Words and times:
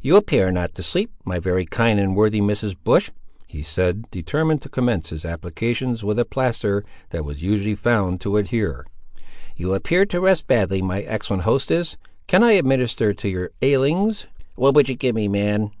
"You 0.00 0.16
appear 0.16 0.50
not 0.50 0.74
to 0.74 0.82
sleep, 0.82 1.12
my 1.24 1.38
very 1.38 1.64
kind 1.64 2.00
and 2.00 2.16
worthy 2.16 2.40
Mrs. 2.40 2.74
Bush," 2.82 3.12
he 3.46 3.62
said, 3.62 4.10
determined 4.10 4.60
to 4.62 4.68
commence 4.68 5.10
his 5.10 5.24
applications 5.24 6.02
with 6.02 6.18
a 6.18 6.24
plaster 6.24 6.84
that 7.10 7.24
was 7.24 7.44
usually 7.44 7.76
found 7.76 8.20
to 8.22 8.38
adhere; 8.38 8.88
"you 9.54 9.74
appear 9.74 10.04
to 10.04 10.20
rest 10.20 10.48
badly, 10.48 10.82
my 10.82 11.02
excellent 11.02 11.44
hostess; 11.44 11.96
can 12.26 12.42
I 12.42 12.54
administer 12.54 13.14
to 13.14 13.28
your 13.28 13.52
ailings?" 13.62 14.26
"What 14.56 14.74
would 14.74 14.88
you 14.88 14.96
give 14.96 15.14
me, 15.14 15.28
man?" 15.28 15.70